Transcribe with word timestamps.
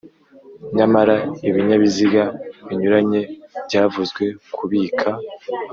Nyamara 0.77 1.15
ibinyabiziga 1.49 2.23
binyuranye 2.67 3.21
byavuzwe 3.65 4.23
ku 4.55 4.63
bika 4.71 5.11